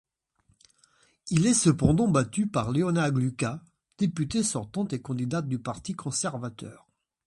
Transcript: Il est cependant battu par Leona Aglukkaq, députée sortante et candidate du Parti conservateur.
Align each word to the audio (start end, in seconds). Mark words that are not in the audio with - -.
Il 1.29 1.45
est 1.45 1.53
cependant 1.53 2.07
battu 2.07 2.47
par 2.47 2.71
Leona 2.71 3.03
Aglukkaq, 3.03 3.59
députée 3.99 4.41
sortante 4.41 4.93
et 4.93 4.99
candidate 5.03 5.47
du 5.47 5.59
Parti 5.59 5.93
conservateur. 5.93 6.87